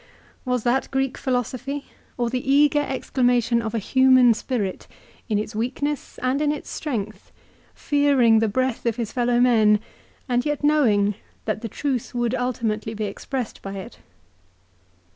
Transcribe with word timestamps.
Was 0.45 0.63
that 0.63 0.89
Greek 0.89 1.15
philosophy; 1.15 1.85
or 2.17 2.27
the 2.31 2.39
eager 2.39 2.79
CICERO'S 2.79 3.11
PHILOSOPHY: 3.11 3.41
339 3.61 3.61
exclamation 3.61 3.61
of 3.61 3.75
a 3.75 3.77
human 3.77 4.33
spirit, 4.33 4.87
in 5.29 5.37
its 5.37 5.55
weakness 5.55 6.17
and 6.23 6.41
in 6.41 6.51
its 6.51 6.71
strength, 6.71 7.31
fearing 7.75 8.39
the 8.39 8.47
breath 8.47 8.87
of 8.87 8.95
his 8.95 9.11
fellow 9.11 9.39
men, 9.39 9.79
and 10.27 10.43
yet 10.43 10.63
knowing 10.63 11.13
that 11.45 11.61
the 11.61 11.69
truth 11.69 12.15
would 12.15 12.33
ultimately 12.33 12.95
be 12.95 13.03
expressed 13.05 13.61
by 13.61 13.73
it 13.75 13.99